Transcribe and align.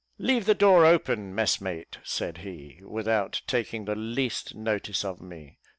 "Leave 0.17 0.47
the 0.47 0.55
door 0.55 0.83
open, 0.83 1.35
messmate," 1.35 1.99
said 2.03 2.39
he, 2.39 2.79
without 2.81 3.43
taking 3.45 3.85
the 3.85 3.93
least 3.93 4.55
notice 4.55 5.05
of 5.05 5.21
me. 5.21 5.59